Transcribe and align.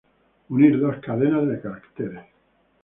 Unir 0.49 0.79
dos 0.79 0.97
cadenas 0.97 1.47
de 1.47 1.61
caracteres. 1.61 2.23